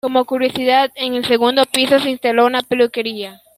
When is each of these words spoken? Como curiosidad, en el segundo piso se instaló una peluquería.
Como 0.03 0.25
curiosidad, 0.25 0.89
en 0.95 1.13
el 1.13 1.25
segundo 1.25 1.63
piso 1.71 1.99
se 1.99 2.09
instaló 2.09 2.47
una 2.47 2.63
peluquería. 2.63 3.39